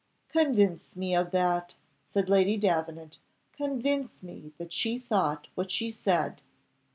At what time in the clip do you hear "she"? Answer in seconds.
4.73-4.97, 5.69-5.91